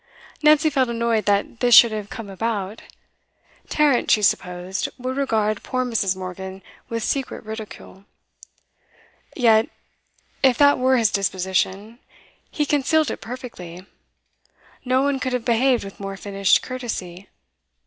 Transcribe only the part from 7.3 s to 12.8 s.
ridicule. Yet, if that were his disposition, he